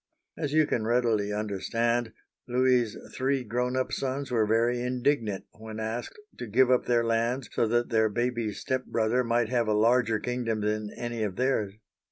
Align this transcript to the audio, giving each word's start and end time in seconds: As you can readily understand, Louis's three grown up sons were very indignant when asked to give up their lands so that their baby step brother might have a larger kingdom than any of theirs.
As 0.35 0.51
you 0.51 0.65
can 0.65 0.83
readily 0.87 1.31
understand, 1.31 2.11
Louis's 2.47 2.97
three 3.15 3.43
grown 3.43 3.77
up 3.77 3.91
sons 3.91 4.31
were 4.31 4.47
very 4.47 4.81
indignant 4.81 5.45
when 5.51 5.79
asked 5.79 6.19
to 6.39 6.47
give 6.47 6.71
up 6.71 6.87
their 6.87 7.03
lands 7.03 7.49
so 7.53 7.67
that 7.67 7.89
their 7.89 8.09
baby 8.09 8.51
step 8.51 8.85
brother 8.87 9.23
might 9.23 9.49
have 9.49 9.67
a 9.67 9.73
larger 9.75 10.17
kingdom 10.19 10.61
than 10.61 10.89
any 10.97 11.21
of 11.21 11.35
theirs. 11.35 11.75